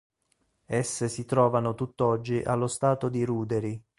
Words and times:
Esse 0.67 1.07
si 1.09 1.25
trovano 1.25 1.75
tutt'oggi 1.75 2.41
allo 2.41 2.65
stato 2.65 3.07
di 3.07 3.23
ruderi. 3.23 3.79